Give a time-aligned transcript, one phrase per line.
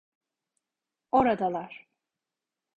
[1.19, 1.87] Oradalar.